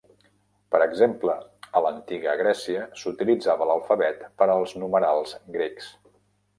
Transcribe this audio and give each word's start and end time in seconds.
Per 0.75 0.79
exemple, 0.85 1.35
a 1.75 1.83
l'antiga 1.87 2.35
Grècia, 2.41 2.87
s'utilitzava 3.03 3.71
l'alfabet 3.73 4.27
per 4.43 4.53
als 4.59 4.79
numerals 4.85 5.41
grecs. 5.59 5.97